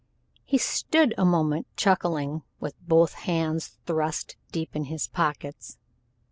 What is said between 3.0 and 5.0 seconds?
hands thrust deep in